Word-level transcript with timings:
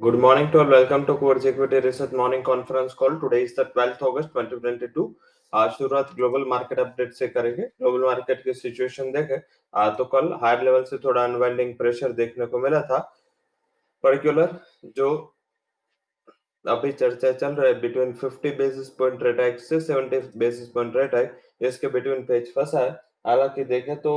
Good 0.00 0.16
morning 0.16 0.52
to 0.52 0.60
all. 0.60 0.66
Welcome 0.66 1.06
to 1.06 1.16
Quartz 1.16 1.44
Equity 1.44 1.80
Research 1.80 2.12
Morning 2.12 2.44
Conference 2.44 2.94
Call. 2.94 3.18
Today 3.18 3.42
is 3.42 3.56
the 3.56 3.64
12th 3.66 4.00
August 4.00 4.28
2022. 4.32 5.06
आज 5.52 5.70
शुरुआत 5.78 6.12
global 6.16 6.44
market 6.48 6.78
update 6.78 7.12
से 7.14 7.28
करेंगे 7.28 7.62
global 7.62 8.04
market 8.04 8.44
की 8.44 8.52
situation 8.54 9.10
देखें 9.12 9.40
आ, 9.74 9.88
तो 9.90 10.04
कल 10.04 10.32
हायर 10.42 10.62
लेवल 10.64 10.84
से 10.84 10.98
थोड़ा 11.04 11.24
अनवाइंडिंग 11.24 11.74
प्रेशर 11.78 12.12
देखने 12.20 12.46
को 12.46 12.58
मिला 12.58 12.80
था 12.90 12.98
पर्टिकुलर 14.04 14.54
जो 14.96 15.10
अभी 16.64 16.92
चर्चा 16.92 17.32
चल 17.32 17.54
रहा 17.54 17.66
है 17.66 17.80
between 17.80 18.12
50 18.22 18.56
basis 18.58 18.88
point 18.98 19.22
rate 19.22 19.40
hike 19.40 19.58
से 19.60 19.80
70 19.82 20.22
बेसिस 20.36 20.68
पॉइंट 20.70 20.96
रेट 20.96 21.14
हाइक 21.14 21.36
इसके 21.62 21.88
बिटवीन 21.96 22.22
पेज 22.26 22.52
फंसा 22.54 22.84
है 22.84 22.90
हालाँकि 23.26 23.64
देखें 23.66 23.96
तो 24.00 24.14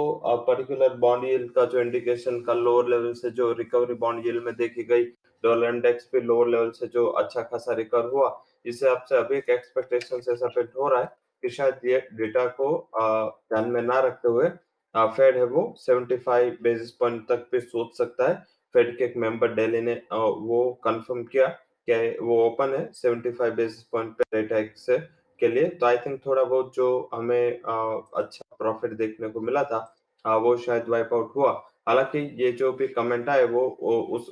पर्टिकुलर 0.47 0.95
बॉन्ड 0.99 1.25
यील्ड 1.25 1.51
का 1.53 1.65
जो 1.73 1.81
इंडिकेशन 1.81 2.39
कल 2.43 2.63
लोअर 2.65 2.89
लेवल 2.89 3.13
से 3.15 3.31
जो 3.41 3.51
रिकवरी 3.59 3.93
बॉन्ड 4.05 4.25
यील्ड 4.25 4.43
में 4.45 4.53
देखी 4.55 4.83
गई 4.93 5.11
डॉलर 5.43 5.73
इंडेक्स 5.75 6.05
पे 6.05 6.21
लोअर 6.21 6.47
लेवल 6.47 6.69
से 6.71 6.87
जो 6.87 7.05
अच्छा 7.21 7.41
खासा 7.41 7.73
रिकवर 7.73 8.09
हुआ 8.11 8.29
इसे 8.65 8.89
आपसे 8.89 9.15
अभी 9.17 9.37
एक 9.37 9.49
एक्सपेक्टेशन 9.49 10.19
से 10.21 10.35
सफेक्ट 10.37 10.75
हो 10.77 10.87
रहा 10.87 11.01
है 11.01 11.09
कि 11.43 11.49
शायद 11.49 11.85
ये 11.85 11.99
डेटा 12.13 12.45
को 12.59 12.73
ध्यान 12.95 13.69
में 13.69 13.81
ना 13.81 13.99
रखते 13.99 14.29
हुए 14.29 14.49
फेड 14.95 15.37
है 15.37 15.43
वो 15.45 15.63
75 15.79 16.57
बेसिस 16.63 16.91
पॉइंट 16.91 17.27
तक 17.27 17.47
भी 17.51 17.59
सोच 17.59 17.97
सकता 17.97 18.27
है। 18.29 18.35
फेड 18.75 18.97
के 18.97 19.03
एक 19.05 19.13
मेंबर 19.17 19.53
डेली 19.53 19.81
ने 19.81 19.93
वो 20.13 20.63
कंफर्म 20.83 21.23
किया 21.23 21.47
कि 21.87 22.17
वो 22.21 22.37
ओपन 22.45 22.73
है 22.75 22.91
75 22.93 23.51
बेसिस 23.55 23.83
पॉइंट 23.83 24.13
पे 24.17 24.23
रेट 24.33 24.53
हाइक 24.53 24.77
से 24.77 24.97
के 25.41 25.47
लिए। 25.47 25.69
तो 25.69 25.85
आई 25.85 25.97
थिंक 25.97 26.19
थोड़ा 26.25 26.43
बहुत 26.43 26.75
जो 26.75 27.09
हमें 27.13 27.61
अच्छा 27.61 28.55
प्रॉफिट 28.57 28.91
देखने 28.97 29.29
को 29.29 29.41
मिला 29.41 29.63
था 29.63 29.79
वो 30.25 30.55
शायद 30.57 30.89
वाइप 30.89 31.13
आउट 31.13 31.35
हुआ। 31.35 31.51
हालाँकि 31.87 32.19
ये 32.43 32.51
जो 32.51 32.71
भी 32.73 32.87
कमेंट 32.89 33.29
आए 33.29 33.45
वो, 33.45 33.61
वो 33.81 34.01
उस 34.17 34.29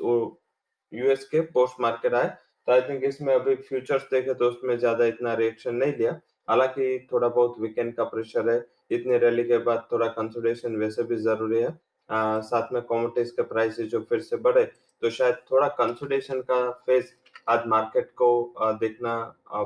यूएस 0.93 1.23
के 1.25 1.41
पोस्ट 1.51 1.81
मार्केट 1.81 2.13
आए। 2.13 2.27
तो 2.67 2.71
आई 2.71 2.81
थिंक 2.81 3.03
इसमें 3.03 3.33
अभी 3.33 3.55
फ्यूचर्स 3.57 4.03
देखे 4.11 4.33
तो 4.33 4.49
उसमें 4.49 4.77
ज़्यादा 4.77 5.05
इतना 5.05 5.33
रिएक्शन 5.35 5.75
नहीं 5.75 5.93
लिया। 5.93 6.19
हालाँकि 6.47 7.07
थोड़ा 7.11 7.27
बहुत 7.27 7.55
वीकेंड 7.59 7.93
का 7.95 8.03
प्रेशर 8.05 8.49
है। 8.49 8.65
इतनी 8.91 9.17
रैली 9.17 9.43
के 9.43 9.57
बाद 9.63 9.87
थोड़ा 9.91 10.07
कंसोलिडेशन 10.09 10.75
वैसे 10.75 11.03
भी 11.03 11.15
ज़रूरी 11.17 11.61
है। 11.61 11.77
आ, 12.09 12.39
साथ 12.41 12.73
में 12.73 12.81
कॉमोडिटीज 12.83 13.31
के 13.31 13.41
प्राइस 13.43 13.79
जो 13.81 13.99
फिर 14.09 14.19
से 14.21 14.37
बढ़े 14.39 14.63
तो 15.03 15.09
शायद 15.09 15.35
थोड़ा 15.51 15.67
कंसोलिडेशन 15.75 16.39
का 16.41 16.69
फ़ेज़ 16.85 17.05
आज 17.47 17.65
मार्केट 17.67 18.09
को 18.17 18.29
देखना 18.81 19.13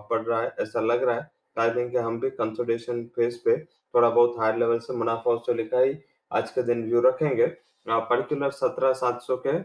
पड़ 0.09 0.21
रहा 0.21 0.41
है 0.41 0.53
ऐसा 0.61 0.81
लग 0.81 1.03
रहा 1.03 1.15
है। 1.15 1.29
आई 1.57 1.69
थिंक 1.71 1.95
हम 1.97 2.19
भी 2.19 2.29
कंसोलिडेशन 2.31 3.03
फ़ेज़ 3.15 3.37
पे 3.45 3.57
थोड़ा 3.93 4.09
बहुत 4.09 4.35
हायर 4.39 4.57
लेवल 4.57 4.79
से 4.79 4.93
मुनाफा 4.95 5.31
वसूली 5.31 5.63
का 5.65 5.79
ही 5.79 5.95
आज 6.31 6.51
के 6.51 6.63
दिन 6.63 6.83
व्यू 6.85 7.01
रखेंगे। 7.01 7.47
पर्टिकुलर 7.87 8.51
सत्रह 8.51 8.93
सात 8.95 9.21
सौ 9.21 9.37
के 9.37 9.57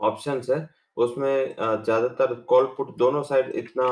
ऑप्शन 0.00 0.40
है, 0.50 0.68
उसमें 0.96 1.54
ज़्यादातर 1.56 2.34
कॉल 2.48 2.64
पुट 2.76 2.96
दोनों 2.98 3.22
साइड 3.24 3.50
इतना 3.56 3.88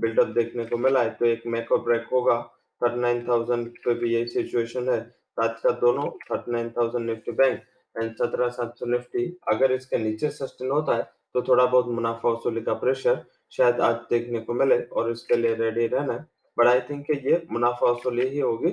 बिल्डअप 0.00 0.28
देखने 0.34 0.64
को 0.64 0.76
मिला 0.78 1.02
है। 1.02 1.10
तो 1.10 1.26
एक 1.26 1.42
मैक 1.46 1.72
और 1.72 1.80
ब्रेक 1.82 2.06
होगा 2.12 2.40
थर्टी 2.80 3.00
नाइन 3.00 3.26
थाउज़ेंड 3.28 3.68
पे 3.84 3.94
भी 3.94 4.14
यही 4.14 4.26
सिचुएशन 4.28 4.88
है। 4.88 5.00
आज 5.38 5.60
का 5.60 5.70
दोनों 5.80 6.08
thirty 6.22 6.52
nine 6.52 6.70
thousand 6.70 7.06
Nifty 7.06 7.32
bank 7.32 7.60
and 7.96 8.12
सत्रह 8.14 8.48
सात 8.50 8.74
सौ 8.78 8.86
निफ्टी 8.86 9.24
अगर 9.52 9.72
इसके 9.72 9.98
नीचे 9.98 10.30
सस्टेन 10.30 10.70
होता 10.70 10.96
है 10.96 11.02
तो 11.34 11.42
थोड़ा 11.42 11.64
बहुत 11.66 11.86
मुनाफा 11.88 12.28
वसूली 12.28 12.60
का 12.62 12.74
प्रेशर 12.76 13.24
शायद 13.52 13.80
आज 13.80 13.94
देखने 14.10 14.40
को 14.40 14.54
मिले 14.54 14.78
और 14.82 15.10
इसके 15.10 15.36
लिए 15.36 15.54
रेडी 15.56 15.86
रहना 15.86 16.12
है। 16.12 16.26
बट 16.56 16.66
आई 16.66 16.80
थिंक 16.88 17.10
ये 17.10 17.46
मुनाफा 17.52 17.90
वसूली 17.90 18.28
ही 18.28 18.40
होगी। 18.40 18.70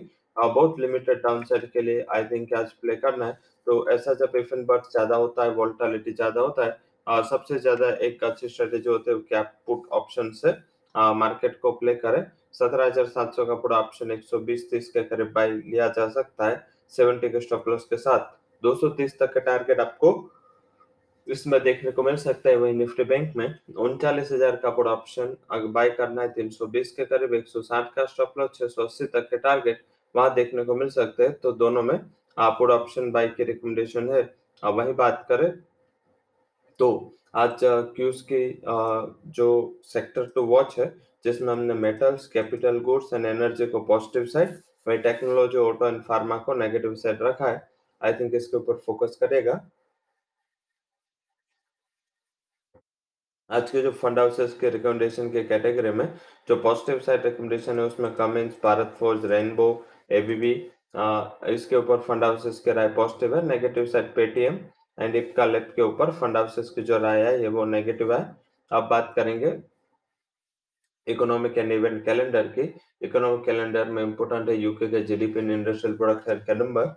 बहुत 0.48 0.80
लिमिटेड 0.80 1.22
डाउन 1.24 1.44
साइड 1.44 1.70
के 1.72 1.82
लिए 1.82 2.06
आई 2.10 2.24
थिंक 2.26 2.54
आज 2.54 2.72
प्ले 2.74 2.96
करना 2.98 3.26
है। 3.26 3.38
तो 3.68 3.88
ऐसा 3.92 4.14
जब 4.16 4.36
इफ़ 4.36 4.54
एंड 4.56 4.66
बट 4.68 4.92
ज़्यादा 4.92 5.16
होता 5.18 5.44
है 5.44 5.50
वोल्टालिटी 5.56 6.12
ज़्यादा 6.14 6.42
होता 6.42 6.66
है 6.66 6.78
आ, 7.08 7.22
सबसे 7.24 7.60
ज़्यादा 7.60 7.90
एक 8.02 8.24
अच्छी 8.24 8.48
स्ट्रेटेजी 8.50 8.90
होती 8.90 9.12
है 9.12 9.18
कैप 9.30 9.54
पुट 9.68 9.88
ऑप्शन 9.94 10.32
से 10.34 10.52
मार्केट 10.96 11.60
को 11.62 11.72
प्ले 11.74 11.94
करें। 11.96 12.24
सत्रह 12.54 12.86
हज़ार 12.86 13.06
सात 13.08 13.34
सौ 13.36 13.46
का 13.46 13.56
पूरा 13.56 13.78
ऑप्शन 13.80 14.12
एक 14.12 14.24
सौ 14.24 14.40
बीस 14.42 14.70
तीस 14.70 14.90
के 14.92 15.04
करीब 15.04 15.32
बाई 15.34 15.52
लिया 15.52 15.88
जा 15.90 16.08
सकता 16.12 16.48
है 16.48 16.64
सेवेंटी 16.94 17.30
के 17.30 17.40
स्टॉप 17.42 17.68
लॉस 17.68 17.86
के 17.90 17.98
साथ। 17.98 18.34
दो 18.64 18.74
सौ 18.76 18.90
तीस 18.92 19.18
तक 19.20 19.34
का 19.34 19.40
टारगेट 19.42 19.80
आपको 19.80 20.12
इसमें 21.28 21.60
देखने 21.64 21.92
को 21.92 22.04
मिल 22.04 22.16
सकता 22.18 22.50
है 22.50 22.56
वही 22.58 22.74
निफ्टी 22.74 23.04
बैंक 23.06 23.36
में। 23.36 23.54
उनचालीस 23.78 24.32
हज़ार 24.32 24.56
का 24.56 24.70
पूरा 24.72 24.92
ऑप्शन 24.92 25.36
अगर 25.52 25.68
बाय 25.70 25.90
करना 25.92 26.22
है 26.22 26.32
तीन 26.34 26.50
सौ 26.50 26.66
बीस 26.68 26.92
के 26.92 27.06
करीब 27.06 27.34
एक 27.34 27.48
सौ 27.48 27.62
साठ 27.64 27.94
का 27.96 28.06
स्टॉप 28.08 28.34
लॉस 28.38 28.50
छह 28.54 28.68
सौ 28.68 28.84
अस्सी 28.84 29.06
तक 29.08 29.30
के 29.30 29.38
टारगेट 29.40 29.82
वहाँ 30.16 30.34
देखने 30.34 30.64
को 30.66 30.76
मिल 30.76 30.90
सकते 30.92 31.24
हैं। 31.24 31.34
तो 31.34 31.52
दोनों 31.54 31.82
में 31.84 31.98
पूरा 32.38 32.76
ऑप्शन 32.76 33.12
बाई 33.12 33.28
की 33.30 33.44
रिकमेंडेशन 33.44 34.10
है। 34.10 34.22
अब 34.64 34.76
वही 34.76 34.94
बात 34.94 35.26
करें। 35.30 35.52
तो 36.80 37.14
आज 37.36 37.60
क्यूज 37.64 38.22
की 38.32 38.62
जो 39.30 39.48
सेक्टर 39.86 40.26
टू 40.36 40.44
वॉच 40.46 40.78
है, 40.80 40.94
जिसमें 41.26 41.52
हमने 41.54 41.74
metals 41.76 42.28
capital 42.28 42.80
goods 42.82 43.14
and 43.14 43.26
energy 43.26 43.66
को 43.68 43.80
पॉजिटिव 43.86 44.26
साइड 44.28 44.58
वही 44.88 44.98
टेक्नोलॉजी 45.00 45.58
ऑटो 45.58 45.88
एंड 45.88 46.02
फार्मा 46.04 46.38
को 46.40 46.54
नेगेटिव 46.56 46.96
साइड 46.98 47.22
रखा 47.24 47.50
है। 47.50 47.68
आई 48.02 48.14
थिंक 48.14 48.34
इसके 48.36 48.58
ऊपर 48.58 48.78
फोकस 48.86 49.18
करेगा 49.22 49.60
आज 53.50 53.72
के 53.72 53.82
जो 53.82 53.92
फंड 53.94 54.20
हाउसेस 54.20 54.58
के 54.60 54.70
रिकमेंडेशन 54.70 55.30
के 55.32 55.44
कैटेगरी 55.44 55.92
में 55.92 56.06
जो 56.48 56.56
पॉजिटिव 56.58 57.00
साइड 57.00 57.26
रिकमेंडेशन 57.26 57.80
है, 57.80 57.86
उसमें 57.86 58.14
Cummins 58.16 58.58
Bharat 58.64 58.96
Forge 59.00 59.26
Rainbow 59.26 59.72
ABB 60.10 60.52
इसके 61.54 61.76
ऊपर 61.76 61.98
फंड 62.02 62.24
हाउसेस 62.24 62.60
के 62.60 62.74
राय 62.74 62.88
पॉजिटिव 62.94 63.36
है 63.36 63.46
negative 63.48 63.86
side 63.88 64.14
Paytm 64.16 64.60
and 64.98 65.16
Ipca 65.16 65.46
left 65.46 65.76
के 65.76 65.82
ऊपर 65.82 66.12
फंड 66.12 66.38
हाउसेस 66.38 66.70
की 66.70 66.82
जो 66.82 66.98
राय 66.98 67.22
है, 67.22 67.42
ये 67.42 67.48
वो 67.48 67.66
नेगेटिव 67.66 68.14
है। 68.14 68.24
अब 68.72 68.88
बात 68.90 69.14
करेंगे 69.16 69.58
इकोनॉमिक 71.08 71.58
एंड 71.58 71.72
इवेंट 71.72 72.04
कैलेंडर 72.06 72.48
की। 72.50 72.74
इकोनॉमिक 73.02 73.46
कैलेंडर 73.46 73.90
में 73.90 74.02
इंपोर्टेंट 74.04 74.50
है 74.50 74.56
यूके 74.56 74.88
के 74.88 75.02
जीडीपी 75.04 75.40
एंड 75.40 75.52
इंडस्ट्रियल 75.52 75.96
प्रोडक्ट 75.98 76.48
का 76.48 76.54
नंबर 76.56 76.96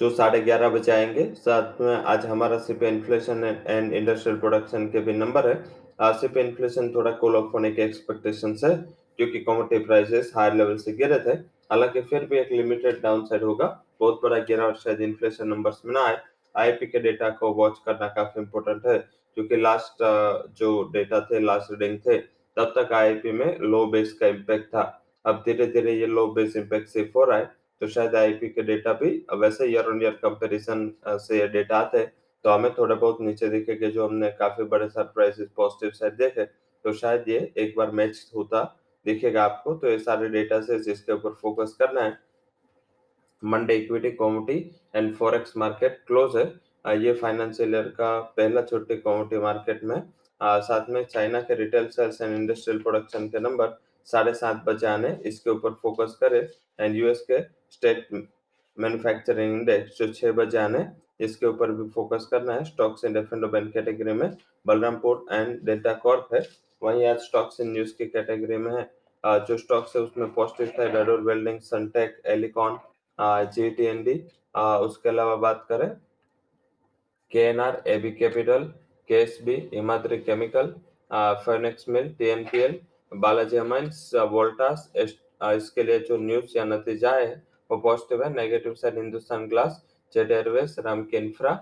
जो 0.00 0.08
साढ़े 0.10 0.40
ग्यारह 0.40 0.68
बजे 0.68 0.92
आएँगे, 0.92 1.24
साथ 1.34 1.80
में 1.80 1.94
आज 1.94 2.26
हमारा 2.26 2.58
CP 2.58 2.86
inflation 2.86 3.44
and 3.66 3.92
industrial 3.92 4.38
production 4.40 4.86
के 4.88 5.00
भी 5.00 5.12
नंबर 5.14 5.48
है। 5.48 6.12
सीपी 6.14 6.40
इन्फ्लेशन 6.40 6.92
थोड़ा 6.94 7.10
कोल 7.12 7.36
ऑफ़ 7.36 7.50
होने 7.52 7.70
के 7.72 7.82
एक्सपेक्टेशन 7.82 8.56
है। 8.64 8.76
क्योंकि 9.18 9.40
कॉमोडिटी 9.40 9.84
प्राइसेस 9.84 10.32
हायर 10.36 10.54
लेवल 10.54 10.76
से 10.78 10.92
गिरे 10.94 11.18
थे। 11.20 11.36
हालाँकि 11.70 12.00
फिर 12.02 12.24
भी 12.24 12.38
एक 12.38 12.52
लिमिटेड 12.52 13.00
डाउन 13.02 13.24
साइड 13.26 13.42
होगा। 13.42 13.66
बहुत 14.00 14.20
बड़ा 14.22 14.38
गिरावट 14.40 14.76
शायद 14.78 15.00
इन्फ्लेशन 15.02 15.48
नंबर्स 15.48 15.80
में 15.84 15.92
ना 15.94 16.00
आए। 16.00 16.18
आईपी 16.54 16.86
के 16.86 16.98
डेटा 17.00 17.28
को 17.30 17.52
वॉच 17.54 17.78
करना 17.86 18.08
काफ़ी 18.08 18.40
इंपोर्टेंट 18.40 18.86
है, 18.86 18.98
क्योंकि 19.36 19.56
लास्ट 19.56 20.02
जो 20.58 20.82
डेटा 20.92 21.20
थे 21.22 21.40
लास्ट 21.40 21.70
रीडिंग 21.72 21.98
थे, 22.00 22.18
तब 22.18 22.72
तक 22.76 22.92
आईपी 22.94 23.32
में 23.32 23.58
लो 23.60 23.84
बेस 23.88 24.12
का 24.12 24.26
इम्पैक्ट 24.26 24.66
था। 24.66 24.82
अब 25.24 25.42
धीरे 25.46 25.66
धीरे 25.68 25.92
ये 25.92 26.06
लो 26.06 26.26
बेस 26.32 26.56
इम्पैक्ट 26.56 26.88
सिर्फ़ 26.88 27.18
हो 27.18 27.24
रहा 27.24 27.38
है 27.38 27.50
तो 27.80 27.86
शायद 27.88 28.14
आईपी 28.16 28.48
के 28.48 28.62
डेटा 28.64 28.92
भी 28.92 29.10
वैसे 29.34 29.66
ईयर 29.66 29.86
ऑन 29.86 30.02
ईयर 30.02 30.12
कंपेरिजन 30.22 30.90
से 31.08 31.38
ये 31.38 31.46
डेटा 31.48 31.78
आते 31.78 32.04
तो 32.44 32.50
हमें 32.50 32.70
थोड़ा 32.74 32.94
बहुत 32.94 33.20
नीचे 33.20 33.48
दिखे 33.48 33.74
कि 33.74 33.90
जो 33.90 34.06
हमने 34.06 34.28
काफ़ी 34.38 34.64
बड़े 34.66 34.88
सरप्राइजेस 34.88 35.48
पॉजिटिव 35.56 35.90
साइड 35.90 36.16
देखे 36.16 36.44
तो 36.44 36.92
शायद 36.94 37.28
ये 37.28 37.38
एक 37.56 37.74
बार 37.76 37.90
मैच 37.90 38.30
होता। 38.34 38.62
दिखेगा 39.06 39.44
आपको 39.44 39.74
तो 39.74 39.90
ये 39.90 39.98
सारे 39.98 40.28
डेटा 40.28 40.60
से 40.60 40.78
जिसके 40.80 41.12
ऊपर 41.12 41.32
फोकस 41.42 41.76
करना 41.78 42.02
है 42.02 42.18
Monday 43.42 43.74
equity 43.76 44.10
commodity 44.12 44.70
and 44.94 45.14
forex 45.16 45.56
market 45.56 45.98
close 46.06 46.36
है। 46.36 46.46
ये 46.96 47.12
फाइनेंशियल 47.14 47.74
ईयर 47.74 47.88
का 47.98 48.18
पहला 48.36 48.62
छोटे 48.62 48.96
कॉमोडिटी 48.98 49.42
मार्केट 49.42 49.84
में 49.84 50.02
आ, 50.40 50.58
साथ 50.60 50.88
में 50.90 51.04
चाइना 51.04 51.40
के 51.40 51.54
retail 51.54 51.86
sales 51.90 52.20
and 52.20 52.34
industrial 52.36 52.80
production 52.82 53.28
के 53.28 53.40
नंबर 53.40 53.78
साढ़े 54.08 54.34
सात 54.34 54.62
बजे 54.66 54.86
आने 54.86 55.08
इसके 55.26 55.50
ऊपर 55.50 55.72
फोकस 55.82 56.16
करें। 56.20 56.40
एंड 56.80 56.96
यूएस 56.96 57.24
के 57.30 57.40
स्टेट 57.72 58.08
मैन्युफैक्चरिंग 58.12 59.54
इंडेक्स 59.54 59.98
जो 59.98 60.12
छह 60.12 60.32
बजे 60.32 60.58
आने 60.58 60.84
इसके 61.20 61.46
ऊपर 61.46 61.70
भी 61.72 61.88
फोकस 61.90 62.28
करना 62.30 62.52
है। 62.52 62.64
Stocks 62.64 63.04
in 63.04 63.12
different 63.12 63.44
open 63.44 63.70
category 63.74 64.12
में 64.12 64.30
बलरामपुर 64.66 65.24
एंड 65.32 65.58
डेल्टा 65.66 65.92
कॉर्प 66.04 66.28
है। 66.34 66.40
वहीं 66.82 67.06
आज 67.06 67.18
स्टॉक्स 67.20 67.60
इन 67.60 67.72
न्यूज़ 67.72 67.92
की 67.98 68.06
कैटेगरी 68.06 68.56
में 68.56 68.72
है। 68.72 68.82
जो 69.24 69.56
स्टॉक्स 69.58 69.96
है 69.96 70.02
उसमें 70.02 70.32
पॉजिटिव 70.34 70.72
था 70.78 70.84
Ador 70.92 71.20
welding 71.22 71.58
Suntek 71.60 72.20
Elecon 72.34 72.78
GTND 73.54 74.14
उसके 74.84 75.08
अलावा 75.08 75.34
बात 75.36 75.64
करें 75.68 75.88
K 77.32 77.38
N 77.40 77.60
R 77.60 77.82
AB 77.86 78.10
Capital 78.12 78.64
K 79.10 79.14
S 79.22 79.38
B 79.44 79.54
Himadri 79.74 80.18
Chemical 80.18 80.72
फेनेक्स 81.44 81.88
मिल 81.88 82.08
टीएनपीएल 82.18 82.78
बालाजी 83.16 83.56
अमाइंस 83.56 84.10
वोल्टास 84.30 84.90
इसके 84.96 85.82
लिए 85.82 85.98
जो 86.00 86.16
न्यूज़ 86.18 86.56
या 86.56 86.64
नतीजा 86.64 87.10
है, 87.10 87.42
वो 87.70 87.76
पॉजिटिव 87.78 88.22
है। 88.22 88.32
Negative 88.34 88.74
side 88.74 88.96
Hindustan 88.98 89.46
Glass 89.48 89.84
Jet 90.14 90.30
Airways 90.32 90.76
Ram 90.86 91.06
Infra 91.14 91.54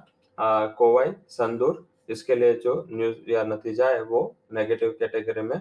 Kovai 0.78 1.12
Sandur 1.30 1.86
इसके 2.08 2.34
लिए 2.34 2.52
जो 2.60 2.74
न्यूज़ 2.90 3.30
या 3.30 3.42
नतीजा 3.44 3.88
है 3.88 4.02
वो 4.04 4.22
नेगेटिव 4.54 4.96
कैटेगरी 5.00 5.42
में 5.42 5.60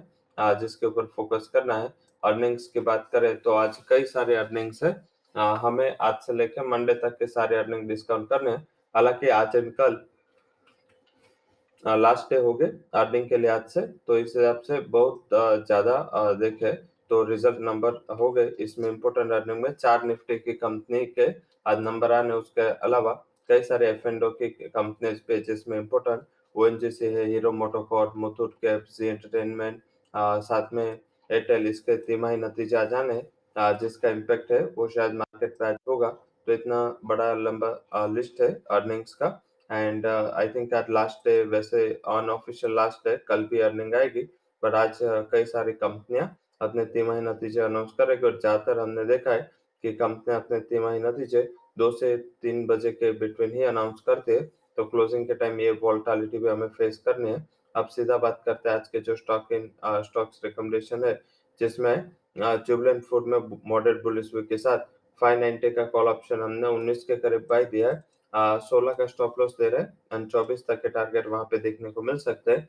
जिसके 0.60 0.86
ऊपर 0.86 1.06
फोकस 1.16 1.50
करना 1.54 1.76
है। 1.76 1.94
अर्निंग्स 2.24 2.68
की 2.68 2.80
बात 2.82 3.10
करें 3.12 3.36
तो 3.38 3.52
आज 3.54 3.78
कई 3.90 4.06
सारे 4.06 4.36
अर्निंग्स 4.36 4.84
है। 4.84 4.92
हमें 5.36 5.96
आज 6.02 6.16
से 6.22 6.34
लेकर 6.34 6.68
मंडे 6.68 6.94
तक 6.96 7.18
के 7.20 7.28
सारे 7.28 7.56
अर्निंग 7.58 7.88
डिस्काउंट 7.88 8.30
करने 8.30 8.52
हैं। 8.52 8.68
हालाँकि 8.96 9.30
आज 9.30 9.56
एंड 9.56 9.72
कल 9.74 10.00
लास्ट 11.84 12.30
डे 12.30 12.38
हो 12.40 12.54
गए 12.54 12.72
अर्निंग 12.96 13.28
के 13.30 13.38
लिहाज 13.38 13.64
से। 13.70 13.82
तो 13.82 14.18
इस 14.18 14.34
हिसाब 14.36 14.62
से 14.62 14.80
बहुत 14.82 15.30
ज़्यादा 15.32 16.34
देखे 16.36 16.72
तो 17.10 17.24
रिज़ल्ट 17.24 17.58
नंबर 17.62 18.00
हो 18.20 18.32
गए। 18.32 18.48
इसमें 18.60 18.88
इम्पोर्टेंट 18.90 19.32
अर्निंग 19.32 19.62
में 19.62 19.72
चार 19.72 20.04
निफ्टी 20.04 20.38
की 20.40 20.54
कंपनी 20.56 21.06
के 21.08 21.28
आज 21.66 21.80
नंबर 21.82 22.12
आने 22.12 22.34
उसके 22.34 22.70
अलावा। 22.80 23.14
कई 23.50 23.62
सारे 23.64 23.90
एफ़ 23.90 24.08
एंड 24.08 24.24
की 24.34 24.50
कंपनीज़ 24.50 25.20
पे 25.28 25.40
जिसमें 25.44 25.78
important 25.78 26.22
O 26.56 26.66
N 26.68 26.78
G 26.80 26.92
C 26.92 27.06
है 27.14 27.26
Hero 27.28 27.52
MotoCorp 27.54 28.14
Muthoot 28.18 28.54
Cap 28.62 28.84
C 28.90 29.08
entertainment 29.08 29.82
साथ 30.44 30.74
में 30.74 30.86
एयरटेल 30.86 31.68
इसके 31.68 31.98
तिमाही 32.06 32.38
नतीजा 32.38 32.84
जाने 32.86 33.22
जिसका 33.56 34.10
इम्पैक्ट 34.10 34.52
है, 34.52 34.64
वो 34.68 34.88
शायद 34.88 35.14
मार्केट 35.14 35.56
पे 35.60 35.66
आज 35.66 35.76
होगा। 35.90 36.08
तो 36.48 36.54
इतना 36.54 36.78
बड़ा 37.06 37.34
लंबा 37.36 38.08
लिस्ट 38.08 38.42
है 38.42 38.50
अर्निंग्स 38.72 39.14
का। 39.16 39.28
एंड 39.70 40.06
आई 40.06 40.48
थिंक 40.50 40.74
आज 40.74 40.90
लास्ट 40.90 41.28
डे 41.28 41.42
वैसे 41.46 41.84
ऑन 42.08 42.30
ऑफिशियल 42.30 42.74
लास्ट 42.76 43.08
डे 43.08 43.16
कल 43.28 43.44
भी 43.52 43.60
अर्निंग 43.60 43.96
आएगी। 43.96 44.24
पर 44.64 44.76
आज 44.76 44.98
कई 45.32 45.46
सारी 45.46 45.74
कंपनियाँ 45.76 46.36
अपने 46.62 46.86
तिमाही 46.88 47.22
नतीजे 47.22 47.62
अनाउंस 47.62 47.94
करेगी 47.98 48.26
और 48.26 48.40
ज़्यादातर 48.40 48.80
हमने 48.80 49.06
देखा 49.06 49.32
है 49.32 49.50
कि 49.84 49.94
कंपनियाँ 49.94 50.40
अपने 50.42 50.60
तिमाही 50.70 51.00
नतीजे 51.00 51.42
दो 51.78 51.92
से 51.92 52.16
तीन 52.42 52.66
बजे 52.68 52.92
के 52.92 53.12
बिटवीन 53.20 53.52
ही 53.52 53.64
अनाउंस 53.64 54.02
करते 54.06 54.40
तो 54.78 54.84
क्लोजिंग 54.86 55.26
के 55.28 55.34
टाइम 55.36 55.60
ये 55.60 55.72
वोल्टालिटी 55.82 56.38
भी 56.38 56.50
हमें 56.50 56.68
फेस 56.70 56.98
करनी 57.06 57.30
है। 57.30 57.46
अब 57.76 57.88
सीधा 57.88 58.18
बात 58.18 58.42
करते 58.46 58.70
हैं 58.70 58.76
आज 58.76 58.88
के 58.88 59.00
जो 59.02 59.16
स्टॉक 59.16 59.52
इन 59.54 59.70
स्टॉक्स 60.04 60.42
रिकमेंडेशन 60.46 61.04
है, 61.04 61.14
जिसमें 61.62 62.12
जुबलेंट 62.68 63.04
फ़ूड 63.04 63.28
में 63.28 63.40
मॉडरेट 63.68 64.02
बुलिश 64.04 64.32
के 64.36 64.58
साथ 64.58 64.86
590 65.22 65.70
का 65.76 65.86
कॉल 65.88 66.08
ऑप्शन 66.08 66.42
हमने 66.42 66.68
19 66.70 67.04
के 67.04 67.16
करीब 67.18 67.46
बाय 67.50 67.66
दिया 67.66 67.90
है। 67.90 68.60
सोलह 68.62 68.94
का 68.94 69.06
स्टॉप 69.06 69.40
लॉस 69.40 69.56
दे 69.60 69.70
रहे 69.70 69.82
हैं 69.82 69.98
एंड 70.14 70.28
चौबीस 70.32 70.64
तक 70.68 70.82
के 70.82 70.90
टारगेट 70.90 71.28
वहाँ 71.28 71.44
पे 71.52 71.58
देखने 71.60 71.92
को 71.92 72.02
मिल 72.02 72.18
सकते 72.20 72.52
हैं। 72.52 72.68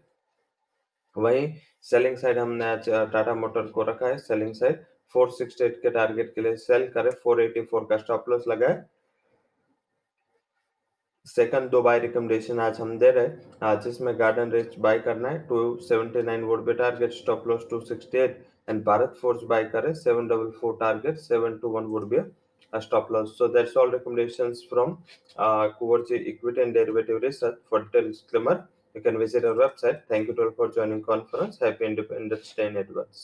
वहीं 1.17 1.49
सेलिंग 1.85 2.17
साइड 2.17 2.39
हमने 2.39 2.65
आज 2.65 2.89
टाटा 3.13 3.35
मोटर 3.35 3.67
को 3.69 3.83
रखा 3.85 4.07
है 4.07 4.19
सेलिंग 4.19 4.55
साइड 4.55 4.85
468 5.15 5.81
के 5.83 5.91
टारगेट 5.91 6.35
के 6.35 6.41
लिए 6.41 6.57
सेल 6.59 6.87
करे 6.97 7.11
484 7.23 7.85
का 7.89 7.97
स्टॉप 7.97 8.29
लॉस 8.29 8.45
लगा 8.49 8.69
है 8.69 8.96
सेकंड 11.27 11.71
दो 11.71 11.81
बाय 11.83 11.99
रिकमेंडेशन 11.99 12.59
आज 12.61 12.79
हम 12.81 12.97
दे 12.99 13.11
रहे 13.11 13.27
हैं। 13.27 13.53
आज 13.65 13.87
इसमें 13.89 14.19
गार्डन 14.19 14.51
रेस 14.51 14.75
बाय 14.79 14.99
करना 14.99 15.29
है। 15.29 15.39
Two 15.49 15.57
seventy 15.83 16.23
nine 16.23 16.43
vote 16.45 16.61
bay 16.65 16.73
target 16.73 17.13
stop 17.13 17.49
loss 17.49 17.67
two 17.71 17.81
sixty 17.81 18.19
eight 18.19 18.39
and 18.69 18.83
Bharat 18.85 19.15
Forge 19.23 19.43
buy 19.45 19.65
करें 19.73 19.93
seven 19.95 20.29
double 20.29 20.51
four 20.61 20.77
target 20.81 21.17
seven 21.19 21.57
two 21.63 21.69
one 21.69 21.85
vote 21.87 22.05
B 22.11 22.19
stop 22.73 23.13
loss 23.13 23.37
so 23.39 23.49
that's 23.49 23.77
all 23.77 23.91
recommendation 23.93 24.53
from 24.69 24.97
कुवर्च 25.39 26.13
equity 26.13 26.61
and 26.61 26.75
derivative 26.75 27.19
research 27.25 27.59
for 27.71 27.83
detail 27.83 28.07
disclaimer 28.07 28.65
you 28.95 29.03
can 29.03 29.17
visit 29.17 29.45
our 29.45 29.59
website 29.59 30.03
thank 30.11 30.29
you 30.29 30.35
too 30.35 30.49
for 30.59 30.73
joining 30.75 31.03
conference 31.05 31.59
happy 31.63 31.85
independence 31.87 32.55
day 32.59 32.67
in 32.67 32.77
advance 32.77 33.07